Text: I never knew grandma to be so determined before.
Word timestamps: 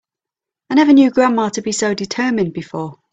I 0.71 0.73
never 0.73 0.93
knew 0.93 1.11
grandma 1.11 1.49
to 1.49 1.61
be 1.61 1.71
so 1.71 1.93
determined 1.93 2.53
before. 2.53 2.97